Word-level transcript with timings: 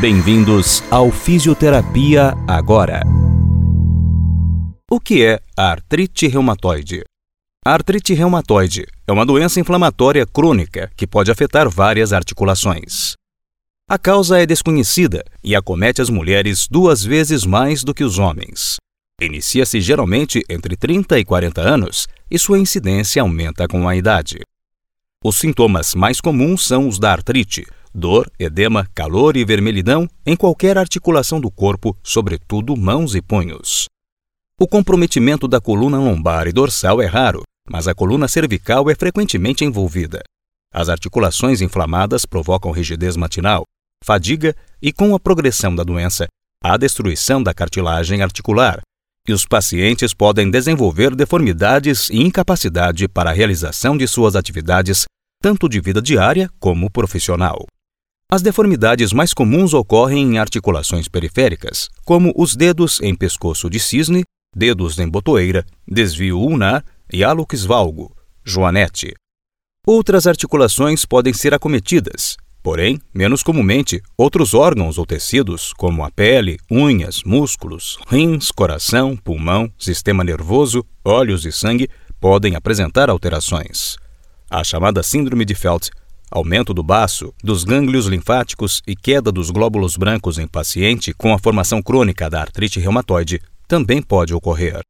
Bem-vindos 0.00 0.82
ao 0.90 1.12
Fisioterapia 1.12 2.32
Agora. 2.48 3.02
O 4.90 4.98
que 4.98 5.24
é 5.24 5.38
a 5.56 5.70
artrite 5.70 6.26
reumatoide? 6.26 7.04
A 7.64 7.74
artrite 7.74 8.12
reumatoide 8.14 8.86
é 9.06 9.12
uma 9.12 9.24
doença 9.24 9.60
inflamatória 9.60 10.26
crônica 10.26 10.90
que 10.96 11.06
pode 11.06 11.30
afetar 11.30 11.68
várias 11.68 12.12
articulações. 12.12 13.12
A 13.88 13.98
causa 13.98 14.40
é 14.40 14.46
desconhecida 14.46 15.22
e 15.44 15.54
acomete 15.54 16.00
as 16.00 16.10
mulheres 16.10 16.66
duas 16.68 17.04
vezes 17.04 17.44
mais 17.44 17.84
do 17.84 17.94
que 17.94 18.02
os 18.02 18.18
homens. 18.18 18.76
Inicia-se 19.20 19.80
geralmente 19.80 20.42
entre 20.48 20.74
30 20.74 21.18
e 21.18 21.24
40 21.24 21.60
anos 21.60 22.08
e 22.30 22.38
sua 22.38 22.58
incidência 22.58 23.22
aumenta 23.22 23.68
com 23.68 23.86
a 23.86 23.94
idade. 23.94 24.40
Os 25.22 25.36
sintomas 25.36 25.94
mais 25.94 26.20
comuns 26.20 26.66
são 26.66 26.88
os 26.88 26.98
da 26.98 27.12
artrite, 27.12 27.64
dor, 27.94 28.30
edema, 28.38 28.88
calor 28.94 29.36
e 29.36 29.44
vermelhidão 29.44 30.08
em 30.24 30.36
qualquer 30.36 30.78
articulação 30.78 31.40
do 31.40 31.50
corpo, 31.50 31.96
sobretudo 32.02 32.76
mãos 32.76 33.14
e 33.14 33.22
punhos. 33.22 33.86
O 34.58 34.66
comprometimento 34.66 35.48
da 35.48 35.60
coluna 35.60 35.98
lombar 35.98 36.46
e 36.46 36.52
dorsal 36.52 37.02
é 37.02 37.06
raro, 37.06 37.42
mas 37.68 37.88
a 37.88 37.94
coluna 37.94 38.28
cervical 38.28 38.88
é 38.88 38.94
frequentemente 38.94 39.64
envolvida. 39.64 40.22
As 40.72 40.88
articulações 40.88 41.60
inflamadas 41.60 42.24
provocam 42.24 42.70
rigidez 42.70 43.16
matinal, 43.16 43.64
fadiga 44.04 44.54
e, 44.80 44.92
com 44.92 45.14
a 45.14 45.20
progressão 45.20 45.74
da 45.74 45.82
doença, 45.82 46.26
a 46.62 46.76
destruição 46.76 47.42
da 47.42 47.52
cartilagem 47.52 48.22
articular, 48.22 48.80
e 49.26 49.32
os 49.32 49.46
pacientes 49.46 50.12
podem 50.12 50.50
desenvolver 50.50 51.14
deformidades 51.14 52.08
e 52.08 52.20
incapacidade 52.20 53.06
para 53.06 53.30
a 53.30 53.32
realização 53.32 53.96
de 53.96 54.06
suas 54.08 54.34
atividades, 54.34 55.04
tanto 55.40 55.68
de 55.68 55.80
vida 55.80 56.02
diária 56.02 56.50
como 56.58 56.90
profissional. 56.90 57.66
As 58.32 58.40
deformidades 58.40 59.12
mais 59.12 59.34
comuns 59.34 59.74
ocorrem 59.74 60.22
em 60.22 60.38
articulações 60.38 61.06
periféricas, 61.06 61.90
como 62.02 62.32
os 62.34 62.56
dedos 62.56 62.98
em 63.02 63.14
pescoço 63.14 63.68
de 63.68 63.78
cisne, 63.78 64.24
dedos 64.56 64.98
em 64.98 65.06
botoeira, 65.06 65.66
desvio 65.86 66.38
ulnar 66.38 66.82
e 67.12 67.22
hálux 67.22 67.62
valgo, 67.66 68.16
joanete. 68.42 69.12
Outras 69.86 70.26
articulações 70.26 71.04
podem 71.04 71.34
ser 71.34 71.52
acometidas, 71.52 72.38
Porém, 72.62 72.98
menos 73.12 73.42
comumente, 73.42 74.00
outros 74.16 74.54
órgãos 74.54 74.96
ou 74.96 75.04
tecidos, 75.04 75.74
como 75.74 76.02
a 76.02 76.10
pele, 76.10 76.56
unhas, 76.70 77.22
músculos, 77.24 77.98
rins, 78.06 78.50
coração, 78.50 79.14
pulmão, 79.14 79.70
sistema 79.76 80.24
nervoso, 80.24 80.86
olhos 81.04 81.44
e 81.44 81.52
sangue, 81.52 81.90
podem 82.18 82.54
apresentar 82.54 83.10
alterações. 83.10 83.96
A 84.48 84.62
chamada 84.62 85.02
Síndrome 85.02 85.44
de 85.44 85.56
Felt, 85.56 85.90
aumento 86.32 86.72
do 86.72 86.82
baço, 86.82 87.32
dos 87.44 87.62
gânglios 87.62 88.06
linfáticos 88.06 88.80
e 88.86 88.96
queda 88.96 89.30
dos 89.30 89.50
glóbulos 89.50 89.96
brancos 89.96 90.38
em 90.38 90.46
paciente 90.46 91.12
com 91.12 91.34
a 91.34 91.38
formação 91.38 91.82
crônica 91.82 92.28
da 92.30 92.40
artrite 92.40 92.80
reumatoide, 92.80 93.40
também 93.68 94.00
pode 94.00 94.32
ocorrer. 94.32 94.80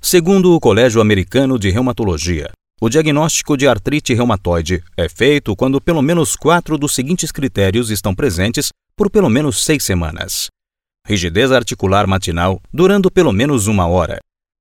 Segundo 0.00 0.54
o 0.54 0.60
Colégio 0.60 1.00
Americano 1.00 1.58
de 1.58 1.70
Reumatologia, 1.70 2.50
o 2.80 2.88
diagnóstico 2.88 3.56
de 3.56 3.66
artrite 3.66 4.14
reumatoide 4.14 4.82
é 4.96 5.08
feito 5.08 5.56
quando 5.56 5.80
pelo 5.80 6.02
menos 6.02 6.36
quatro 6.36 6.78
dos 6.78 6.94
seguintes 6.94 7.32
critérios 7.32 7.90
estão 7.90 8.14
presentes 8.14 8.68
por 8.96 9.10
pelo 9.10 9.28
menos 9.28 9.64
seis 9.64 9.84
semanas: 9.84 10.48
rigidez 11.06 11.50
articular 11.50 12.06
matinal 12.06 12.60
durando 12.72 13.10
pelo 13.10 13.32
menos 13.32 13.66
uma 13.66 13.86
hora, 13.86 14.18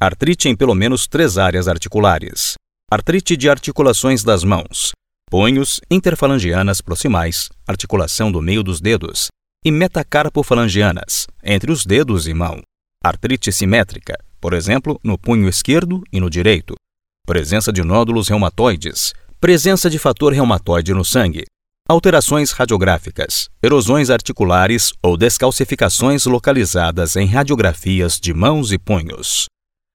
artrite 0.00 0.48
em 0.48 0.56
pelo 0.56 0.74
menos 0.74 1.06
três 1.06 1.38
áreas 1.38 1.68
articulares, 1.68 2.54
artrite 2.90 3.36
de 3.36 3.48
articulações 3.48 4.24
das 4.24 4.42
mãos, 4.42 4.92
punhos 5.28 5.80
interfalangianas 5.90 6.80
proximais, 6.80 7.48
articulação 7.66 8.30
do 8.30 8.40
meio 8.40 8.62
dos 8.62 8.80
dedos, 8.80 9.28
e 9.64 9.72
metacarpofalangianas, 9.72 11.26
entre 11.42 11.72
os 11.72 11.84
dedos 11.84 12.28
e 12.28 12.34
mão, 12.34 12.60
artrite 13.04 13.50
simétrica, 13.50 14.16
por 14.40 14.52
exemplo, 14.52 15.00
no 15.02 15.18
punho 15.18 15.48
esquerdo 15.48 16.02
e 16.12 16.20
no 16.20 16.30
direito, 16.30 16.74
presença 17.26 17.72
de 17.72 17.82
nódulos 17.82 18.28
reumatoides, 18.28 19.12
presença 19.40 19.90
de 19.90 19.98
fator 19.98 20.32
reumatoide 20.32 20.94
no 20.94 21.04
sangue, 21.04 21.44
alterações 21.88 22.52
radiográficas, 22.52 23.48
erosões 23.60 24.10
articulares 24.10 24.92
ou 25.02 25.16
descalcificações 25.16 26.24
localizadas 26.26 27.16
em 27.16 27.26
radiografias 27.26 28.20
de 28.20 28.32
mãos 28.32 28.70
e 28.70 28.78
punhos. 28.78 29.46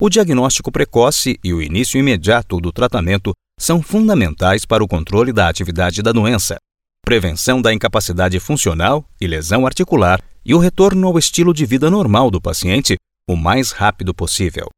O 0.00 0.10
diagnóstico 0.10 0.70
precoce 0.70 1.38
e 1.42 1.54
o 1.54 1.62
início 1.62 1.98
imediato 1.98 2.60
do 2.60 2.70
tratamento 2.70 3.32
são 3.58 3.82
fundamentais 3.82 4.64
para 4.64 4.82
o 4.82 4.88
controle 4.88 5.32
da 5.32 5.48
atividade 5.48 6.02
da 6.02 6.12
doença, 6.12 6.56
prevenção 7.04 7.60
da 7.62 7.72
incapacidade 7.72 8.38
funcional 8.40 9.04
e 9.20 9.26
lesão 9.26 9.66
articular 9.66 10.20
e 10.44 10.54
o 10.54 10.58
retorno 10.58 11.06
ao 11.06 11.18
estilo 11.18 11.54
de 11.54 11.64
vida 11.64 11.90
normal 11.90 12.30
do 12.30 12.40
paciente 12.40 12.96
o 13.28 13.36
mais 13.36 13.70
rápido 13.70 14.14
possível. 14.14 14.68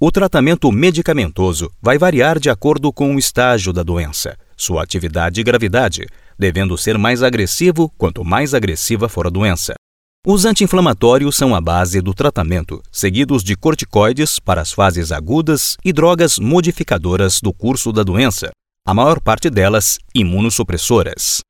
O 0.00 0.10
tratamento 0.10 0.70
medicamentoso 0.72 1.70
vai 1.80 1.96
variar 1.96 2.40
de 2.40 2.50
acordo 2.50 2.92
com 2.92 3.14
o 3.14 3.18
estágio 3.18 3.72
da 3.72 3.82
doença, 3.82 4.36
sua 4.56 4.82
atividade 4.82 5.40
e 5.40 5.44
gravidade, 5.44 6.06
devendo 6.36 6.76
ser 6.76 6.98
mais 6.98 7.22
agressivo 7.22 7.88
quanto 7.96 8.24
mais 8.24 8.54
agressiva 8.54 9.08
for 9.08 9.26
a 9.26 9.30
doença. 9.30 9.74
Os 10.26 10.46
anti-inflamatórios 10.46 11.36
são 11.36 11.54
a 11.54 11.60
base 11.60 12.00
do 12.00 12.14
tratamento, 12.14 12.82
seguidos 12.90 13.44
de 13.44 13.54
corticoides 13.54 14.40
para 14.40 14.62
as 14.62 14.72
fases 14.72 15.12
agudas 15.12 15.76
e 15.84 15.92
drogas 15.92 16.38
modificadoras 16.38 17.42
do 17.42 17.52
curso 17.52 17.92
da 17.92 18.02
doença, 18.02 18.48
a 18.86 18.94
maior 18.94 19.20
parte 19.20 19.50
delas 19.50 19.98
imunossupressoras. 20.14 21.40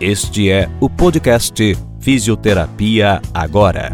Este 0.00 0.50
é 0.50 0.70
o 0.80 0.88
podcast 0.88 1.76
Fisioterapia 2.00 3.20
Agora. 3.34 3.92